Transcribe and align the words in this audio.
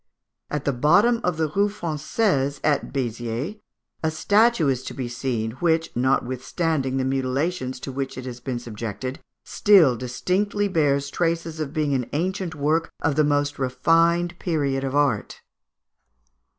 At 0.49 0.65
the 0.65 0.73
bottom 0.73 1.21
of 1.23 1.37
the 1.37 1.47
Rue 1.47 1.69
Française 1.69 2.59
at 2.63 2.91
Béziers, 2.91 3.59
a 4.01 4.09
statue 4.09 4.67
is 4.67 4.81
to 4.85 4.95
be 4.95 5.07
seen 5.07 5.51
which, 5.61 5.91
notwithstanding 5.95 6.97
the 6.97 7.05
mutilations 7.05 7.79
to 7.81 7.91
which 7.91 8.17
it 8.17 8.25
has 8.25 8.39
been 8.39 8.57
subjected, 8.57 9.19
still 9.43 9.95
distinctly 9.95 10.67
bears 10.67 11.11
traces 11.11 11.59
of 11.59 11.71
being 11.71 11.93
an 11.93 12.09
ancient 12.13 12.55
work 12.55 12.89
of 12.99 13.15
the 13.15 13.23
most 13.23 13.59
refined 13.59 14.39
period 14.39 14.83
of 14.83 14.95
art. 14.95 15.41